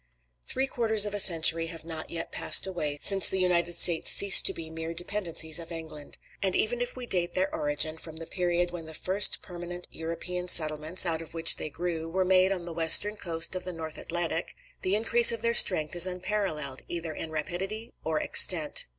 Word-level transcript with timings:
Three 0.47 0.65
quarters 0.65 1.05
of 1.05 1.13
a 1.13 1.19
century 1.19 1.67
have 1.67 1.83
not 1.85 2.09
yet 2.09 2.31
passed 2.31 2.65
away 2.65 2.97
since 2.99 3.29
the 3.29 3.37
United 3.37 3.73
States 3.73 4.09
ceased 4.09 4.47
to 4.47 4.53
be 4.55 4.67
mere 4.71 4.95
dependencies 4.95 5.59
of 5.59 5.71
England. 5.71 6.17
And 6.41 6.55
even 6.55 6.81
if 6.81 6.95
we 6.95 7.05
date 7.05 7.33
their 7.35 7.53
origin 7.53 7.99
from 7.99 8.15
the 8.15 8.25
period 8.25 8.71
when 8.71 8.87
the 8.87 8.95
first 8.95 9.43
permanent 9.43 9.87
European 9.91 10.47
settlements, 10.47 11.05
out 11.05 11.21
of 11.21 11.35
which 11.35 11.57
they 11.57 11.69
grew, 11.69 12.09
were 12.09 12.25
made 12.25 12.51
on 12.51 12.65
the 12.65 12.73
western 12.73 13.15
coast 13.15 13.53
of 13.53 13.63
the 13.63 13.73
North 13.73 13.99
Atlantic, 13.99 14.55
the 14.81 14.95
increase 14.95 15.31
of 15.31 15.43
their 15.43 15.53
strength 15.53 15.95
is 15.95 16.07
unparalleled, 16.07 16.81
either 16.87 17.13
in 17.13 17.29
rapidity 17.29 17.93
or 18.03 18.19
extent. 18.19 18.87